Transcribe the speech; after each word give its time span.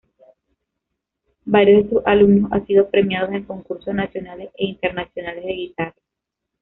Varios 1.45 1.83
de 1.83 1.89
sus 1.91 2.01
alumnos 2.07 2.51
han 2.51 2.65
sido 2.65 2.89
premiados 2.89 3.33
en 3.35 3.43
concursos 3.43 3.93
nacionales 3.93 4.49
e 4.57 4.65
internacionales 4.65 5.45
de 5.45 5.53
guitarra. 5.53 5.95